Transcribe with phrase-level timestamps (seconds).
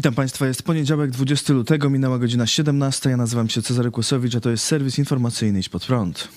[0.00, 3.10] Witam Państwa, jest poniedziałek 20 lutego, minęła godzina 17.
[3.10, 6.28] Ja nazywam się Cezary Kłosowicz, a to jest serwis informacyjny Idź Pod Prąd.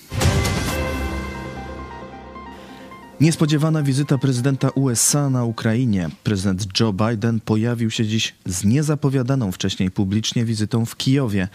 [3.20, 6.10] Niespodziewana wizyta prezydenta USA na Ukrainie.
[6.24, 11.48] Prezydent Joe Biden pojawił się dziś z niezapowiadaną wcześniej publicznie wizytą w Kijowie.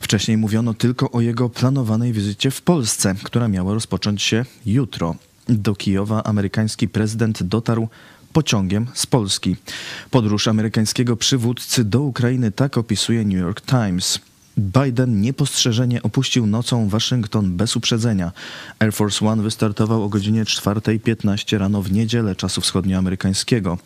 [0.00, 5.14] Wcześniej mówiono tylko o jego planowanej wizycie w Polsce, która miała rozpocząć się jutro.
[5.48, 7.88] Do Kijowa amerykański prezydent dotarł
[8.32, 9.56] pociągiem z Polski.
[10.10, 14.20] Podróż amerykańskiego przywódcy do Ukrainy tak opisuje New York Times.
[14.60, 18.32] Biden niepostrzeżenie opuścił nocą Waszyngton bez uprzedzenia.
[18.78, 23.78] Air Force One wystartował o godzinie 4.15 rano w niedzielę czasu wschodnioamerykańskiego.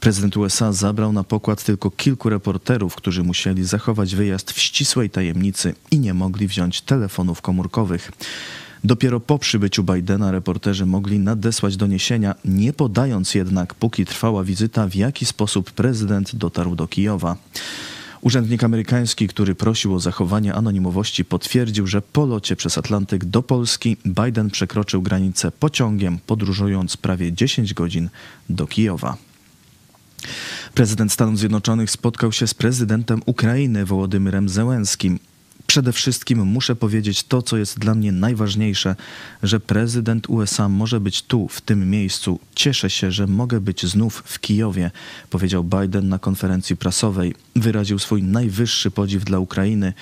[0.00, 5.74] Prezydent USA zabrał na pokład tylko kilku reporterów, którzy musieli zachować wyjazd w ścisłej tajemnicy
[5.90, 8.12] i nie mogli wziąć telefonów komórkowych.
[8.86, 14.94] Dopiero po przybyciu Bidena reporterzy mogli nadesłać doniesienia, nie podając jednak, póki trwała wizyta, w
[14.94, 17.36] jaki sposób prezydent dotarł do Kijowa.
[18.20, 23.96] Urzędnik amerykański, który prosił o zachowanie anonimowości, potwierdził, że po locie przez Atlantyk do Polski
[24.04, 28.08] Biden przekroczył granicę pociągiem, podróżując prawie 10 godzin
[28.50, 29.16] do Kijowa.
[30.74, 35.18] Prezydent Stanów Zjednoczonych spotkał się z prezydentem Ukrainy Wołodymyrem Zełenskim.
[35.66, 38.96] Przede wszystkim muszę powiedzieć to, co jest dla mnie najważniejsze,
[39.42, 42.40] że prezydent USA może być tu, w tym miejscu.
[42.54, 44.90] Cieszę się, że mogę być znów w Kijowie,
[45.30, 47.34] powiedział Biden na konferencji prasowej.
[47.56, 49.92] Wyraził swój najwyższy podziw dla Ukrainy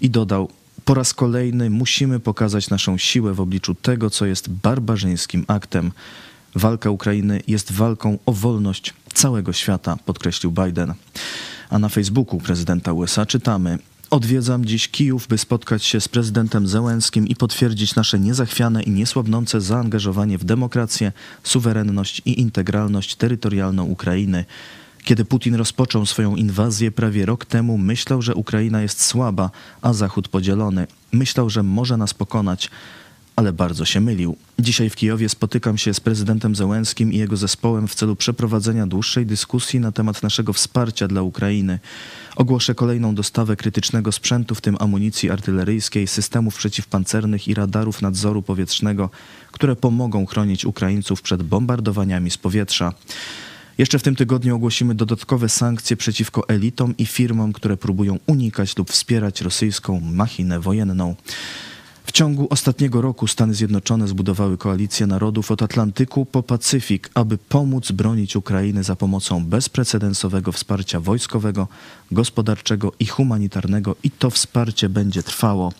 [0.00, 0.50] i dodał:
[0.84, 5.92] Po raz kolejny musimy pokazać naszą siłę w obliczu tego, co jest barbarzyńskim aktem.
[6.54, 10.94] Walka Ukrainy jest walką o wolność całego świata, podkreślił Biden.
[11.70, 13.78] A na Facebooku prezydenta USA czytamy:
[14.10, 19.60] Odwiedzam dziś Kijów, by spotkać się z prezydentem Zełenskim i potwierdzić nasze niezachwiane i niesłabnące
[19.60, 21.12] zaangażowanie w demokrację,
[21.42, 24.44] suwerenność i integralność terytorialną Ukrainy.
[25.04, 29.50] Kiedy Putin rozpoczął swoją inwazję prawie rok temu, myślał, że Ukraina jest słaba,
[29.82, 30.86] a Zachód podzielony.
[31.12, 32.70] Myślał, że może nas pokonać
[33.36, 34.36] ale bardzo się mylił.
[34.58, 39.26] Dzisiaj w Kijowie spotykam się z prezydentem Zełenskim i jego zespołem w celu przeprowadzenia dłuższej
[39.26, 41.78] dyskusji na temat naszego wsparcia dla Ukrainy.
[42.36, 49.10] Ogłoszę kolejną dostawę krytycznego sprzętu, w tym amunicji artyleryjskiej, systemów przeciwpancernych i radarów nadzoru powietrznego,
[49.52, 52.92] które pomogą chronić Ukraińców przed bombardowaniami z powietrza.
[53.78, 58.90] Jeszcze w tym tygodniu ogłosimy dodatkowe sankcje przeciwko elitom i firmom, które próbują unikać lub
[58.90, 61.14] wspierać rosyjską machinę wojenną.
[62.16, 68.36] Ciągu ostatniego roku Stany Zjednoczone zbudowały koalicję narodów od Atlantyku po Pacyfik, aby pomóc bronić
[68.36, 71.68] Ukrainy za pomocą bezprecedensowego wsparcia wojskowego,
[72.10, 75.72] gospodarczego i humanitarnego i to wsparcie będzie trwało.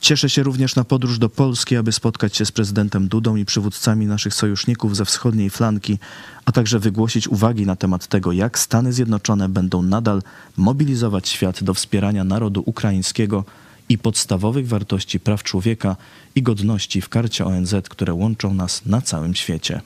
[0.00, 4.06] Cieszę się również na podróż do Polski, aby spotkać się z prezydentem Dudą i przywódcami
[4.06, 5.98] naszych sojuszników ze wschodniej flanki,
[6.44, 10.22] a także wygłosić uwagi na temat tego, jak Stany Zjednoczone będą nadal
[10.56, 13.44] mobilizować świat do wspierania narodu ukraińskiego
[13.88, 15.96] i podstawowych wartości praw człowieka
[16.34, 19.80] i godności w karcie ONZ, które łączą nas na całym świecie.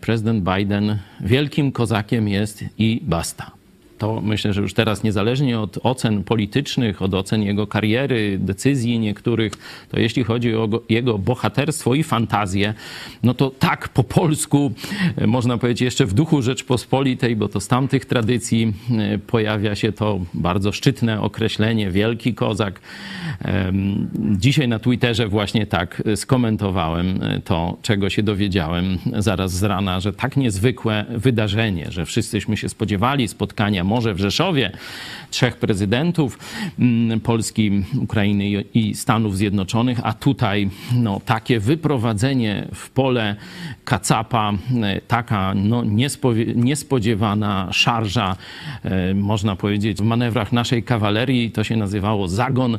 [0.00, 3.57] Prezydent Biden wielkim kozakiem jest i basta
[3.98, 9.52] to myślę, że już teraz niezależnie od ocen politycznych, od ocen jego kariery, decyzji niektórych,
[9.90, 12.74] to jeśli chodzi o jego bohaterstwo i fantazję,
[13.22, 14.72] no to tak po polsku,
[15.16, 19.92] e, można powiedzieć jeszcze w duchu Rzeczpospolitej, bo to z tamtych tradycji e, pojawia się
[19.92, 22.80] to bardzo szczytne określenie, wielki kozak.
[24.14, 30.12] Dzisiaj na Twitterze właśnie tak skomentowałem e, to, czego się dowiedziałem zaraz z rana, że
[30.12, 34.72] tak niezwykłe wydarzenie, że wszyscyśmy się spodziewali spotkania może w Rzeszowie,
[35.30, 36.38] trzech prezydentów
[36.78, 43.36] mm, Polski, Ukrainy i Stanów Zjednoczonych, a tutaj no, takie wyprowadzenie w pole
[43.84, 44.52] kacapa,
[44.82, 45.84] e, taka no,
[46.54, 48.36] niespodziewana szarża,
[48.84, 52.78] e, można powiedzieć, w manewrach naszej kawalerii, to się nazywało zagon,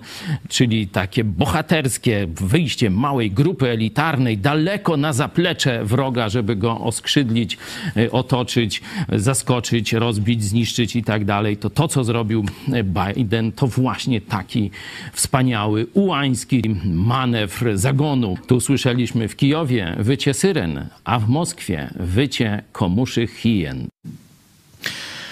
[0.50, 7.58] czyli takie bohaterskie wyjście małej grupy elitarnej daleko na zaplecze wroga, żeby go oskrzydlić,
[7.98, 12.46] e, otoczyć, zaskoczyć, rozbić, zniszczyć i tak dalej, to to, co zrobił
[12.84, 14.72] Biden, to właśnie taki
[15.14, 18.38] wspaniały, ułański manewr zagonu.
[18.48, 23.88] Tu słyszeliśmy w Kijowie wycie syren, a w Moskwie wycie komuszych hien.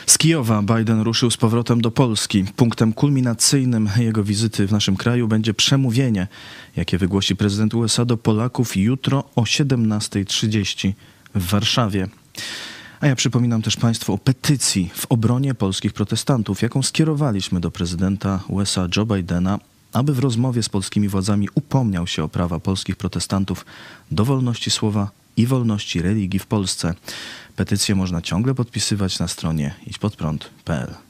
[0.06, 2.46] Z Kijowa Biden ruszył z powrotem do Polski.
[2.56, 6.28] Punktem kulminacyjnym jego wizyty w naszym kraju będzie przemówienie,
[6.76, 10.92] jakie wygłosi prezydent USA do Polaków jutro o 17.30
[11.36, 12.08] w Warszawie.
[13.00, 18.44] A ja przypominam też Państwu o petycji w obronie polskich protestantów, jaką skierowaliśmy do prezydenta
[18.48, 19.60] USA Joe Bidena,
[19.94, 23.66] aby w rozmowie z polskimi władzami upomniał się o prawa polskich protestantów
[24.12, 26.94] do wolności słowa i wolności religii w Polsce.
[27.56, 31.07] Petycję można ciągle podpisywać na stronie idźpodprąd.pl.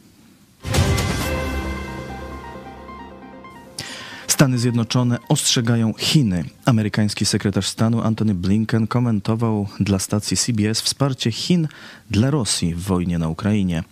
[4.37, 6.43] Stany Zjednoczone ostrzegają Chiny.
[6.65, 11.67] Amerykański sekretarz stanu Antony Blinken komentował dla stacji CBS wsparcie Chin
[12.11, 13.83] dla Rosji w wojnie na Ukrainie.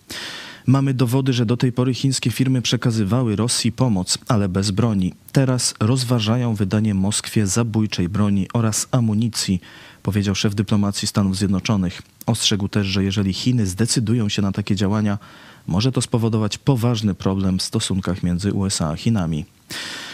[0.66, 5.14] Mamy dowody, że do tej pory chińskie firmy przekazywały Rosji pomoc, ale bez broni.
[5.36, 9.60] Teraz rozważają wydanie Moskwie zabójczej broni oraz amunicji,
[10.02, 12.02] powiedział szef dyplomacji Stanów Zjednoczonych.
[12.26, 15.18] Ostrzegł też, że jeżeli Chiny zdecydują się na takie działania,
[15.66, 19.44] może to spowodować poważny problem w stosunkach między USA a Chinami.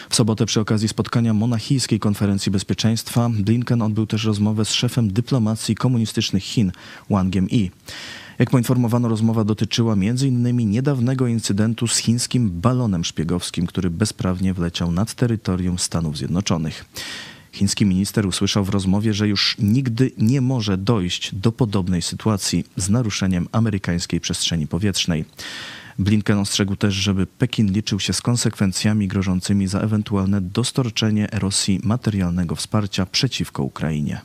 [0.09, 5.75] W sobotę przy okazji spotkania Monachijskiej Konferencji Bezpieczeństwa Blinken odbył też rozmowę z szefem dyplomacji
[5.75, 6.71] komunistycznych Chin,
[7.09, 7.71] Wangiem Yi.
[8.39, 10.69] Jak poinformowano, rozmowa dotyczyła m.in.
[10.71, 16.85] niedawnego incydentu z chińskim balonem szpiegowskim, który bezprawnie wleciał nad terytorium Stanów Zjednoczonych.
[17.51, 22.89] Chiński minister usłyszał w rozmowie, że już nigdy nie może dojść do podobnej sytuacji z
[22.89, 25.25] naruszeniem amerykańskiej przestrzeni powietrznej.
[25.99, 32.55] Blinken ostrzegł też, żeby Pekin liczył się z konsekwencjami grożącymi za ewentualne dostarczenie Rosji materialnego
[32.55, 34.21] wsparcia przeciwko Ukrainie.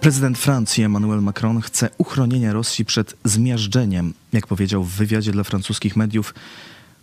[0.00, 4.14] Prezydent Francji Emmanuel Macron chce uchronienia Rosji przed zmiażdżeniem.
[4.32, 6.34] Jak powiedział w wywiadzie dla francuskich mediów,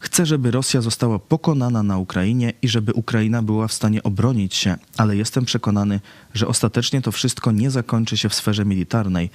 [0.02, 4.76] chce, żeby Rosja została pokonana na Ukrainie i żeby Ukraina była w stanie obronić się,
[4.98, 6.00] ale jestem przekonany,
[6.34, 9.30] że ostatecznie to wszystko nie zakończy się w sferze militarnej.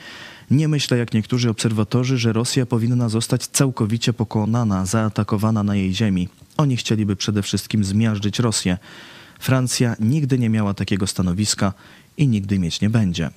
[0.50, 6.28] Nie myślę, jak niektórzy obserwatorzy, że Rosja powinna zostać całkowicie pokonana, zaatakowana na jej ziemi.
[6.56, 8.78] Oni chcieliby przede wszystkim zmiażdżyć Rosję.
[9.38, 11.72] Francja nigdy nie miała takiego stanowiska
[12.16, 13.30] i nigdy mieć nie będzie.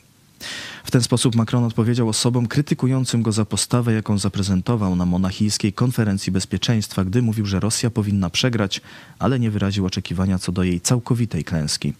[0.83, 6.31] W ten sposób Macron odpowiedział osobom krytykującym go za postawę, jaką zaprezentował na monachijskiej konferencji
[6.31, 8.81] bezpieczeństwa, gdy mówił, że Rosja powinna przegrać,
[9.19, 11.93] ale nie wyraził oczekiwania co do jej całkowitej klęski.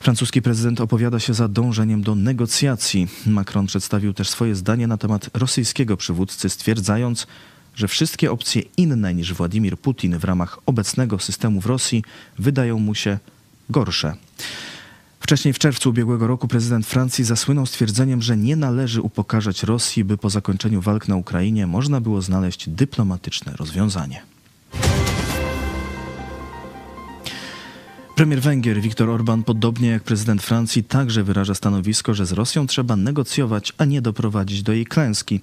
[0.00, 3.08] Francuski prezydent opowiada się za dążeniem do negocjacji.
[3.26, 7.26] Macron przedstawił też swoje zdanie na temat rosyjskiego przywódcy, stwierdzając,
[7.74, 12.04] że wszystkie opcje inne niż Władimir Putin w ramach obecnego systemu w Rosji
[12.38, 13.18] wydają mu się
[13.70, 14.16] gorsze.
[15.24, 20.16] Wcześniej w czerwcu ubiegłego roku prezydent Francji zasłynął stwierdzeniem, że nie należy upokarzać Rosji, by
[20.16, 24.22] po zakończeniu walk na Ukrainie można było znaleźć dyplomatyczne rozwiązanie.
[28.16, 32.96] Premier Węgier Viktor Orban, podobnie jak prezydent Francji, także wyraża stanowisko, że z Rosją trzeba
[32.96, 35.40] negocjować, a nie doprowadzić do jej klęski.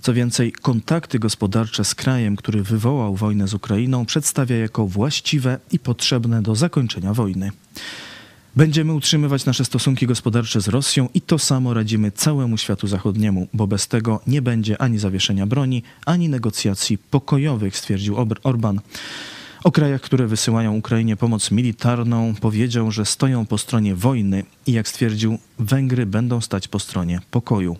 [0.00, 5.78] Co więcej, kontakty gospodarcze z krajem, który wywołał wojnę z Ukrainą, przedstawia jako właściwe i
[5.78, 7.50] potrzebne do zakończenia wojny.
[8.56, 13.66] Będziemy utrzymywać nasze stosunki gospodarcze z Rosją i to samo radzimy całemu światu zachodniemu, bo
[13.66, 18.80] bez tego nie będzie ani zawieszenia broni, ani negocjacji pokojowych, stwierdził Orban.
[19.64, 24.88] O krajach, które wysyłają Ukrainie pomoc militarną, powiedział, że stoją po stronie wojny i jak
[24.88, 27.76] stwierdził, Węgry będą stać po stronie pokoju.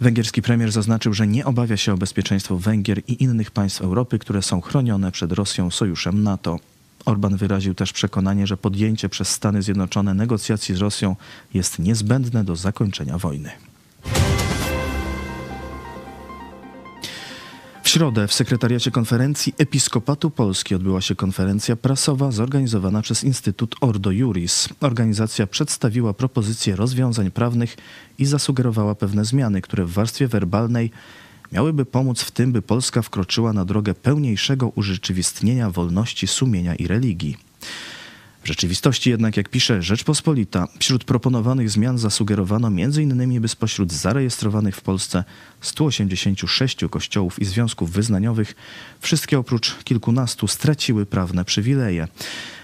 [0.00, 4.42] Węgierski premier zaznaczył, że nie obawia się o bezpieczeństwo Węgier i innych państw Europy, które
[4.42, 6.58] są chronione przed Rosją sojuszem NATO.
[7.04, 11.16] Orban wyraził też przekonanie, że podjęcie przez Stany Zjednoczone negocjacji z Rosją
[11.54, 13.50] jest niezbędne do zakończenia wojny.
[17.82, 24.10] W środę w sekretariacie konferencji Episkopatu Polski odbyła się konferencja prasowa zorganizowana przez Instytut Ordo
[24.10, 24.68] Juris.
[24.80, 27.76] Organizacja przedstawiła propozycje rozwiązań prawnych
[28.18, 30.90] i zasugerowała pewne zmiany, które w warstwie werbalnej
[31.52, 37.36] miałyby pomóc w tym, by Polska wkroczyła na drogę pełniejszego urzeczywistnienia wolności sumienia i religii.
[38.42, 43.40] W rzeczywistości jednak, jak pisze Rzeczpospolita, wśród proponowanych zmian zasugerowano m.in.
[43.40, 45.24] by spośród zarejestrowanych w Polsce
[45.60, 48.54] 186 kościołów i związków wyznaniowych
[49.00, 52.08] wszystkie oprócz kilkunastu straciły prawne przywileje.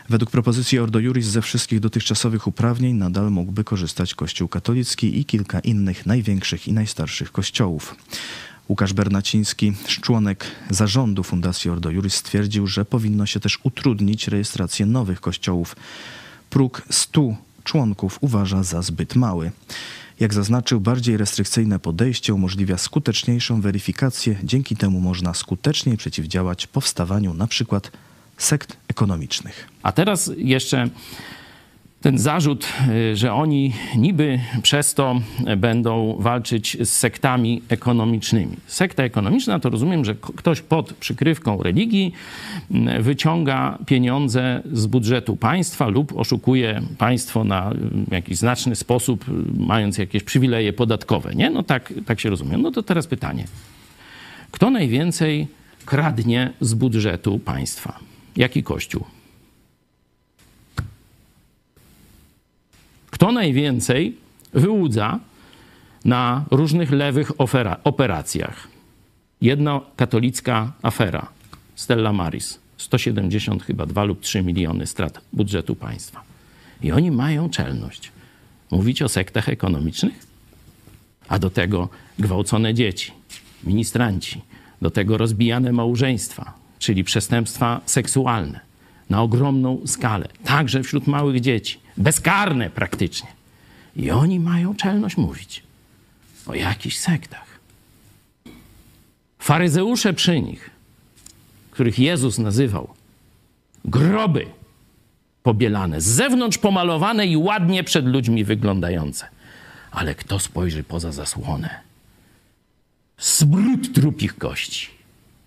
[0.09, 5.61] Według propozycji Ordo Juris ze wszystkich dotychczasowych uprawnień nadal mógłby korzystać Kościół katolicki i kilka
[5.61, 7.95] innych największych i najstarszych kościołów.
[8.69, 15.21] Łukasz Bernaciński, członek zarządu Fundacji Ordo Juris, stwierdził, że powinno się też utrudnić rejestrację nowych
[15.21, 15.77] kościołów.
[16.51, 19.51] Próg 100 członków uważa za zbyt mały.
[20.21, 27.81] Jak zaznaczył, bardziej restrykcyjne podejście umożliwia skuteczniejszą weryfikację, dzięki temu można skuteczniej przeciwdziałać powstawaniu np.
[28.39, 29.69] sekt ekonomicznych.
[29.83, 30.91] A teraz jeszcze
[32.01, 32.69] ten zarzut,
[33.13, 35.21] y, że oni niby przez to
[35.57, 38.57] będą walczyć z sektami ekonomicznymi.
[38.67, 42.13] Sekta ekonomiczna to rozumiem, że ktoś pod przykrywką religii
[42.71, 49.33] mm, wyciąga pieniądze z budżetu państwa lub oszukuje państwo na mm, jakiś znaczny sposób, y,
[49.59, 51.35] mając jakieś przywileje podatkowe.
[51.35, 51.51] Nie?
[51.51, 52.63] No tak, tak się rozumiem.
[52.63, 53.45] No to teraz pytanie.
[54.51, 55.47] Kto najwięcej
[55.85, 57.99] kradnie z budżetu państwa?
[58.37, 59.16] Jaki kościół?
[63.17, 64.17] Kto najwięcej
[64.53, 65.19] wyłudza
[66.05, 67.33] na różnych lewych
[67.85, 68.69] operacjach?
[69.41, 71.29] Jedna katolicka afera.
[71.75, 72.59] Stella Maris.
[72.77, 76.23] 170 chyba 2 lub 3 miliony strat budżetu państwa.
[76.83, 78.13] I oni mają czelność
[78.71, 80.27] mówić o sektach ekonomicznych?
[81.29, 83.13] A do tego gwałcone dzieci,
[83.65, 84.41] ministranci,
[84.83, 88.66] do tego rozbijane małżeństwa, czyli przestępstwa seksualne
[89.11, 93.29] na ogromną skalę, także wśród małych dzieci, bezkarne praktycznie.
[93.97, 95.63] I oni mają czelność mówić
[96.47, 97.61] o jakichś sektach.
[99.39, 100.71] Faryzeusze przy nich,
[101.71, 102.89] których Jezus nazywał
[103.85, 104.47] groby
[105.43, 109.27] pobielane, z zewnątrz pomalowane i ładnie przed ludźmi wyglądające.
[109.91, 111.71] Ale kto spojrzy poza zasłonę?
[113.19, 114.89] Smród trupich kości.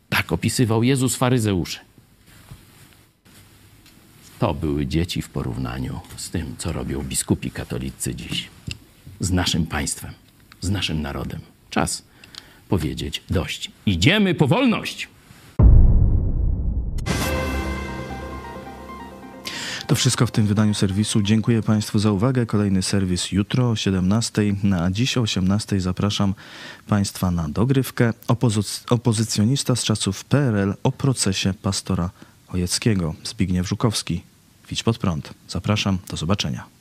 [0.10, 1.80] Tak opisywał Jezus faryzeuszy.
[4.40, 8.48] To były dzieci w porównaniu z tym, co robią biskupi katolicy dziś.
[9.20, 10.14] Z naszym państwem,
[10.62, 11.40] z naszym narodem.
[11.70, 12.04] Czas
[12.70, 13.72] powiedzieć dość.
[13.86, 15.08] Idziemy po wolność!
[19.88, 21.22] To wszystko w tym wydaniu serwisu.
[21.22, 22.46] Dziękuję Państwu za uwagę.
[22.46, 24.42] Kolejny serwis jutro o 17.
[24.64, 26.34] Na dziś o 18 zapraszam
[26.88, 28.14] Państwa na dogrywkę.
[28.28, 32.10] Opozy- opozycjonista z czasów PRL o procesie pastora
[32.54, 33.16] Ojeckiego.
[33.24, 34.22] Zbigniew Żukowski.
[34.70, 35.34] Widź pod prąd.
[35.48, 35.98] Zapraszam.
[36.10, 36.79] Do zobaczenia.